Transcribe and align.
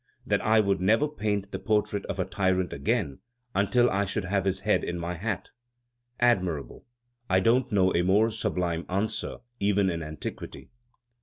"That 0.25 0.41
I 0.43 0.59
would 0.61 0.81
never 0.81 1.07
paint 1.07 1.51
the 1.51 1.59
portrait 1.59 2.07
of 2.07 2.19
a 2.19 2.25
tyrant 2.25 2.73
again 2.73 3.19
until 3.53 3.87
I 3.87 4.05
should 4.05 4.25
have 4.25 4.45
his 4.45 4.61
head 4.61 4.83
in 4.83 4.97
my 4.97 5.13
hat." 5.13 5.51
"Admirable! 6.19 6.87
I 7.29 7.39
don't 7.39 7.71
know 7.71 7.93
a 7.93 8.01
more 8.01 8.31
sublime 8.31 8.87
answer, 8.89 9.37
even 9.59 9.91
in 9.91 10.01
antiquity." 10.01 10.71